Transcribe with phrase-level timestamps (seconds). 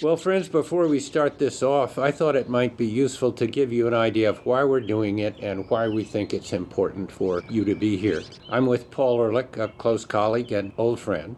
[0.00, 3.72] Well, friends, before we start this off, I thought it might be useful to give
[3.72, 7.42] you an idea of why we're doing it and why we think it's important for
[7.50, 8.22] you to be here.
[8.48, 11.34] I'm with Paul Ehrlich, a close colleague and old friend,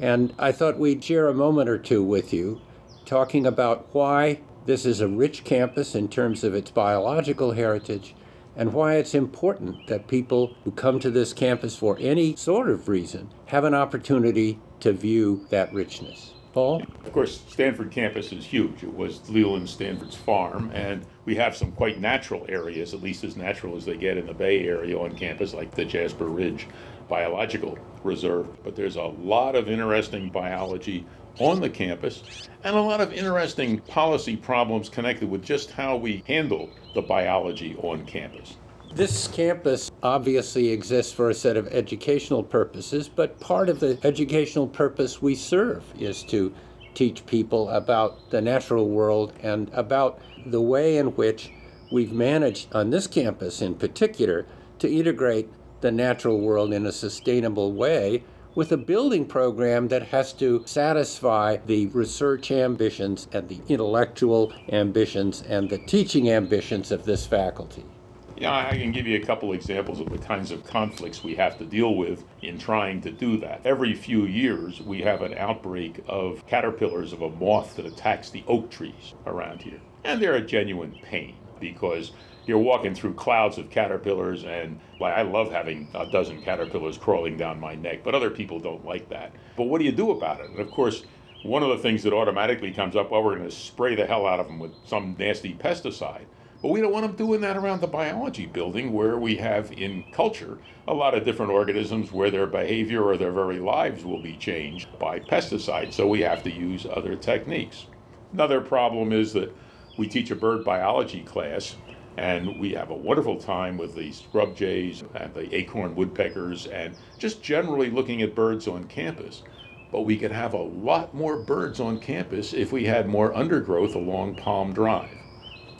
[0.00, 2.62] and I thought we'd share a moment or two with you
[3.04, 8.14] talking about why this is a rich campus in terms of its biological heritage
[8.56, 12.88] and why it's important that people who come to this campus for any sort of
[12.88, 16.32] reason have an opportunity to view that richness.
[16.52, 16.82] Paul?
[17.04, 18.82] Of course, Stanford campus is huge.
[18.82, 23.36] It was Leland Stanford's farm, and we have some quite natural areas, at least as
[23.36, 26.66] natural as they get in the Bay Area on campus, like the Jasper Ridge
[27.08, 28.62] Biological Reserve.
[28.62, 31.06] But there's a lot of interesting biology
[31.38, 32.22] on the campus
[32.62, 37.74] and a lot of interesting policy problems connected with just how we handle the biology
[37.82, 38.56] on campus.
[38.94, 44.66] This campus obviously exists for a set of educational purposes, but part of the educational
[44.66, 46.52] purpose we serve is to
[46.92, 51.50] teach people about the natural world and about the way in which
[51.90, 54.44] we've managed on this campus in particular
[54.80, 55.48] to integrate
[55.80, 58.22] the natural world in a sustainable way
[58.54, 65.42] with a building program that has to satisfy the research ambitions and the intellectual ambitions
[65.48, 67.86] and the teaching ambitions of this faculty.
[68.34, 71.58] Yeah, I can give you a couple examples of the kinds of conflicts we have
[71.58, 73.60] to deal with in trying to do that.
[73.64, 78.44] Every few years, we have an outbreak of caterpillars of a moth that attacks the
[78.46, 79.82] oak trees around here.
[80.02, 82.12] And they're a genuine pain because
[82.46, 87.60] you're walking through clouds of caterpillars and I love having a dozen caterpillars crawling down
[87.60, 89.36] my neck, but other people don't like that.
[89.56, 90.50] But what do you do about it?
[90.50, 91.04] And of course,
[91.42, 94.26] one of the things that automatically comes up, well, we're going to spray the hell
[94.26, 96.26] out of them with some nasty pesticide.
[96.62, 100.04] But we don't want them doing that around the biology building where we have in
[100.12, 104.36] culture a lot of different organisms where their behavior or their very lives will be
[104.36, 105.94] changed by pesticides.
[105.94, 107.88] So we have to use other techniques.
[108.32, 109.56] Another problem is that
[109.96, 111.78] we teach a bird biology class
[112.16, 116.96] and we have a wonderful time with the scrub jays and the acorn woodpeckers and
[117.18, 119.44] just generally looking at birds on campus.
[119.90, 123.94] But we could have a lot more birds on campus if we had more undergrowth
[123.96, 125.21] along Palm Drive.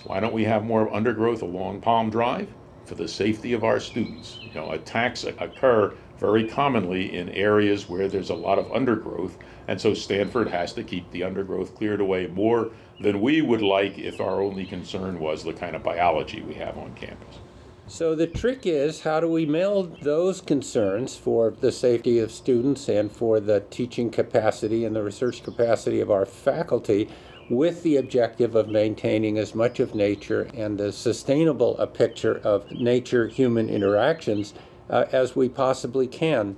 [0.04, 2.48] Why don't we have more undergrowth along Palm Drive?
[2.84, 4.38] For the safety of our students.
[4.42, 9.80] You know, attacks occur very commonly in areas where there's a lot of undergrowth, and
[9.80, 12.70] so Stanford has to keep the undergrowth cleared away more
[13.00, 16.76] than we would like if our only concern was the kind of biology we have
[16.78, 17.38] on campus.
[17.88, 22.88] So the trick is how do we meld those concerns for the safety of students
[22.88, 27.08] and for the teaching capacity and the research capacity of our faculty
[27.48, 32.70] with the objective of maintaining as much of nature and as sustainable a picture of
[32.70, 34.54] nature human interactions
[34.88, 36.56] uh, as we possibly can.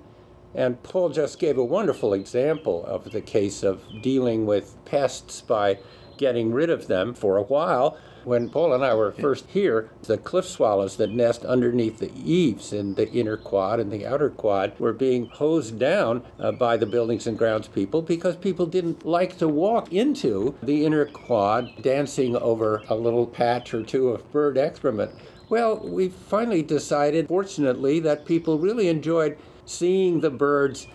[0.55, 5.78] And Paul just gave a wonderful example of the case of dealing with pests by
[6.19, 10.17] getting rid of them for a while when Paul and I were first here, the
[10.17, 14.79] cliff swallows that nest underneath the eaves in the inner quad and the outer quad
[14.81, 19.37] were being hosed down uh, by the buildings and grounds people because people didn't like
[19.39, 24.57] to walk into the inner quad dancing over a little patch or two of bird
[24.57, 25.13] excrement.
[25.51, 29.37] Well, we finally decided, fortunately, that people really enjoyed
[29.67, 30.87] seeing the birds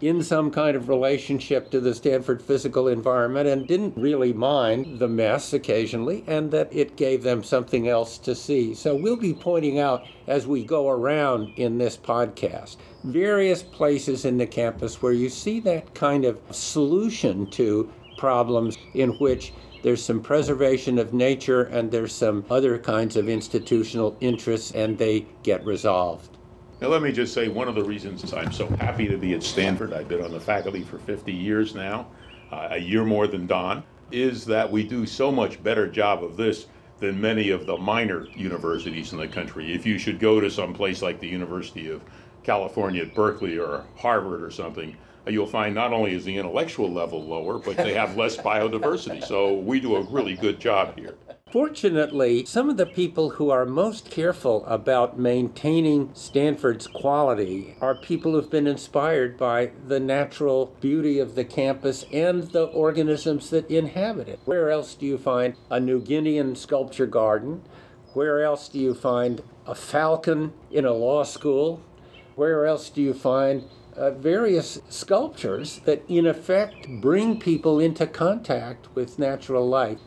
[0.00, 5.08] in some kind of relationship to the Stanford physical environment and didn't really mind the
[5.08, 8.74] mess occasionally, and that it gave them something else to see.
[8.74, 14.38] So we'll be pointing out as we go around in this podcast various places in
[14.38, 20.20] the campus where you see that kind of solution to problems in which there's some
[20.20, 26.37] preservation of nature and there's some other kinds of institutional interests and they get resolved.
[26.80, 29.42] Now, let me just say one of the reasons I'm so happy to be at
[29.42, 32.06] Stanford, I've been on the faculty for 50 years now,
[32.52, 36.36] uh, a year more than Don, is that we do so much better job of
[36.36, 36.66] this
[37.00, 39.74] than many of the minor universities in the country.
[39.74, 42.00] If you should go to some place like the University of
[42.44, 44.96] California at Berkeley or Harvard or something,
[45.26, 49.24] uh, you'll find not only is the intellectual level lower, but they have less biodiversity.
[49.24, 51.16] So we do a really good job here.
[51.50, 58.32] Fortunately, some of the people who are most careful about maintaining Stanford's quality are people
[58.32, 64.28] who've been inspired by the natural beauty of the campus and the organisms that inhabit
[64.28, 64.40] it.
[64.44, 67.62] Where else do you find a New Guinean sculpture garden?
[68.12, 71.80] Where else do you find a falcon in a law school?
[72.34, 73.64] Where else do you find
[73.96, 80.00] uh, various sculptures that, in effect, bring people into contact with natural life?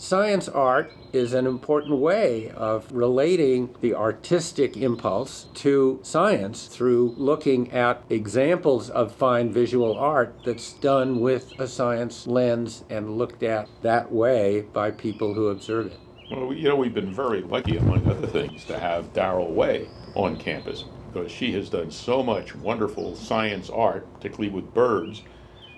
[0.00, 7.72] Science art is an important way of relating the artistic impulse to science through looking
[7.72, 13.68] at examples of fine visual art that's done with a science lens and looked at
[13.82, 15.98] that way by people who observe it.
[16.30, 20.36] Well, you know, we've been very lucky, among other things, to have Darryl Wheye on
[20.36, 25.22] campus because she has done so much wonderful science art, particularly with birds.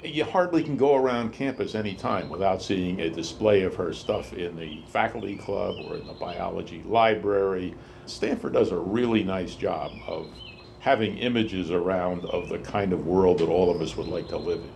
[0.02, 4.56] You hardly can go around campus anytime without seeing a display of her stuff in
[4.56, 7.75] the faculty club or in the biology library.
[8.06, 10.31] Stanford does a really nice job of
[10.79, 14.38] having images around of the kind of world that all of us would like to
[14.38, 14.70] live in.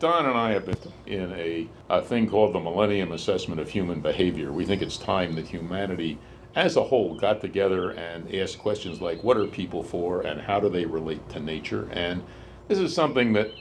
[0.00, 0.76] Don and I have been
[1.06, 4.52] in a, a thing called the Millennium Assessment of Human Behavior.
[4.52, 6.18] We think it's time that humanity
[6.56, 10.58] as a whole got together and asked questions like what are people for and how
[10.58, 11.88] do they relate to nature?
[11.92, 12.24] And
[12.66, 13.52] this is something that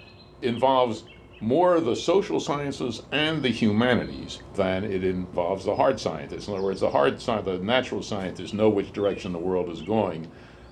[0.41, 1.03] involves
[1.39, 6.47] more the social sciences and the humanities than it involves the hard scientists.
[6.47, 9.81] In other words, the hard science, the natural scientists know which direction the world is
[9.81, 10.29] going,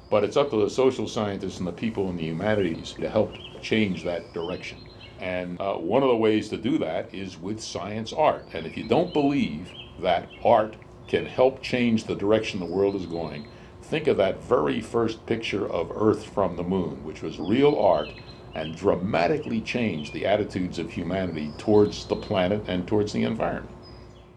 [0.09, 3.35] but it's up to the social scientists and the people in the humanities to help
[3.62, 4.79] change that direction.
[5.19, 8.45] And uh, one of the ways to do that is with science art.
[8.53, 10.75] And if you don't believe that art
[11.07, 13.47] can help change the direction the world is going,
[13.83, 18.09] think of that very first picture of Earth from the moon, which was real art
[18.56, 23.75] and dramatically change the attitudes of humanity towards the planet and towards the environment.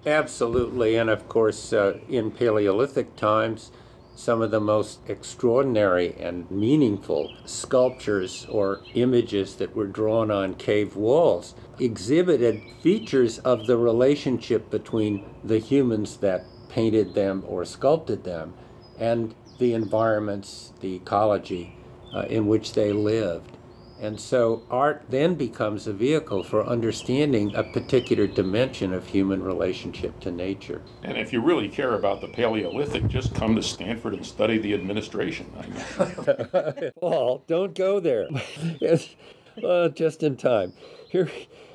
[0.04, 0.96] Absolutely.
[0.96, 3.70] And of course, uh, in Paleolithic times,
[4.14, 10.96] some of the most extraordinary and meaningful sculptures or images that were drawn on cave
[10.96, 18.54] walls exhibited features of the relationship between the humans that painted them or sculpted them
[18.98, 21.76] and the environments, the ecology
[22.12, 23.57] uh, in which they lived.
[24.00, 30.20] And so art then becomes a vehicle for understanding a particular dimension of human relationship
[30.20, 30.82] to nature.
[31.02, 34.74] And if you really care about the Paleolithic, just come to Stanford and study the
[34.74, 35.50] administration.
[37.00, 38.28] Paul, don't go there.
[38.80, 39.16] yes,
[39.94, 40.74] just in time.
[41.10, 41.28] Here,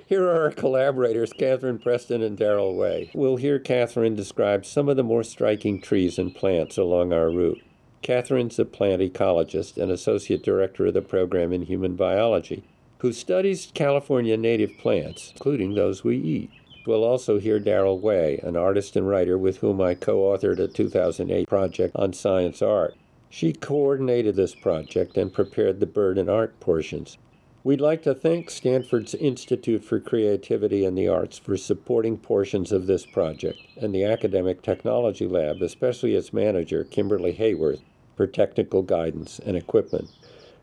[0.06, 3.12] here are our collaborators, Katherine Preston and Darryl Wheye.
[3.14, 7.62] We'll hear Katherine describe some of the more striking trees and plants along our route.
[8.03, 12.63] Katherine's a plant ecologist and associate director of the program in human biology,
[13.00, 16.51] who studies California native plants, including those we eat.
[16.85, 20.67] We'll also hear Darryl Wheye, an artist and writer with whom I co authored a
[20.67, 22.95] 2008 project on science art.
[23.29, 27.17] She coordinated this project and prepared the bird and art portions.
[27.63, 32.85] We'd like to thank Stanford's Institute for Creativity and the Arts for supporting portions of
[32.85, 37.79] this project, and the Academic Technology Lab, especially its manager, Kimberly Hayworth,
[38.15, 40.10] for technical guidance and equipment.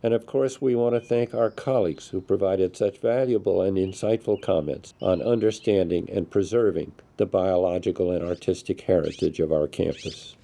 [0.03, 4.41] And of course, we want to thank our colleagues who provided such valuable and insightful
[4.41, 10.37] comments on understanding and preserving the biological and artistic heritage of our campus.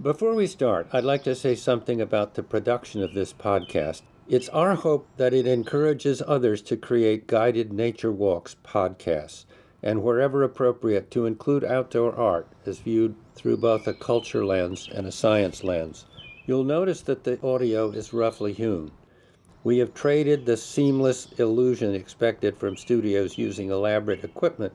[0.00, 4.02] Before we start, I'd like to say something about the production of this podcast.
[4.28, 9.44] It's our hope that it encourages others to create guided nature walks podcasts
[9.82, 15.06] and wherever appropriate to include outdoor art as viewed through both a culture lens and
[15.06, 16.04] a science lens.
[16.46, 18.90] You'll notice that the audio is roughly hewn.
[19.62, 24.72] We have traded the seamless illusion expected from studios using elaborate equipment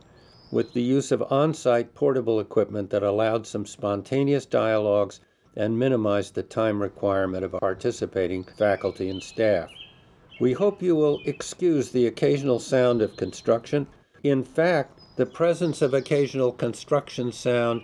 [0.51, 5.19] with the use of on site portable equipment that allowed some spontaneous dialogues
[5.55, 9.71] and minimized the time requirement of participating faculty and staff.
[10.39, 13.87] We hope you will excuse the occasional sound of construction.
[14.23, 17.81] In fact, the presence of occasional construction sound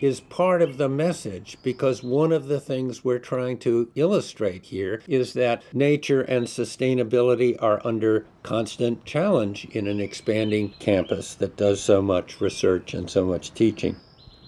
[0.00, 5.02] is part of the message because one of the things we're trying to illustrate here
[5.08, 11.80] is that nature and sustainability are under constant challenge in an expanding campus that does
[11.80, 13.96] so much research and so much teaching.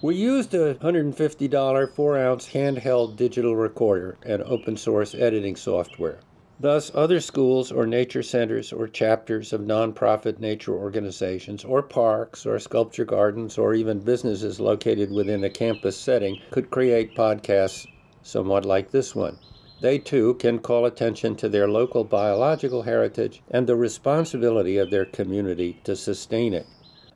[0.01, 6.19] We used a $150 4 ounce handheld digital recorder and open source editing software.
[6.57, 12.57] Thus, other schools or nature centers or chapters of nonprofit nature organizations or parks or
[12.59, 17.85] sculpture gardens or even businesses located within a campus setting could create podcasts
[18.23, 19.37] somewhat like this one.
[19.81, 25.03] They too can call attention to their local biological heritage and the responsibility of their
[25.03, 26.67] community to sustain it.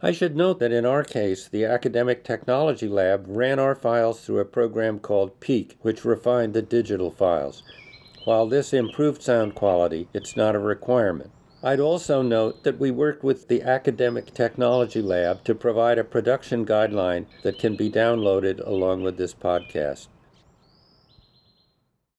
[0.01, 4.39] I should note that in our case, the Academic Technology Lab ran our files through
[4.39, 7.63] a program called Peak, which refined the digital files.
[8.25, 11.31] While this improved sound quality, it's not a requirement.
[11.63, 16.65] I'd also note that we worked with the Academic Technology Lab to provide a production
[16.65, 20.07] guideline that can be downloaded along with this podcast.